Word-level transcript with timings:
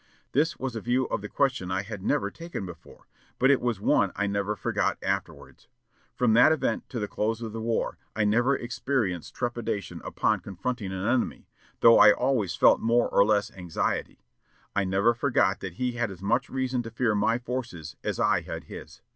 This 0.31 0.57
was 0.57 0.75
a 0.75 0.81
view 0.81 1.05
of 1.09 1.21
the 1.21 1.29
question 1.29 1.69
I 1.69 1.83
had 1.83 2.01
never 2.01 2.31
taken 2.31 2.65
before, 2.65 3.05
but 3.37 3.51
it 3.51 3.61
was 3.61 3.79
one 3.79 4.11
I 4.15 4.25
never 4.25 4.55
forgot 4.55 4.97
afterwards. 5.03 5.67
From 6.15 6.33
that 6.33 6.51
event 6.51 6.89
to 6.89 6.97
the 6.97 7.07
close 7.07 7.39
of 7.43 7.53
the 7.53 7.61
war, 7.61 7.99
I 8.15 8.23
never 8.25 8.57
experienced 8.57 9.35
trepidation 9.35 10.01
upon 10.03 10.39
confronting 10.39 10.91
an 10.91 11.05
enemy, 11.05 11.47
though 11.81 11.99
I 11.99 12.13
always 12.13 12.55
felt 12.55 12.79
more 12.79 13.09
or 13.09 13.23
less 13.23 13.51
anxiety. 13.53 14.23
I 14.75 14.85
never 14.85 15.13
forgot 15.13 15.59
that 15.59 15.73
he 15.73 15.91
had 15.91 16.09
as 16.09 16.23
much 16.23 16.49
reason 16.49 16.81
to 16.81 16.89
fear 16.89 17.13
my 17.13 17.37
forces 17.37 17.95
as 18.03 18.19
I 18.19 18.41
had 18.41 18.63
his. 18.63 19.01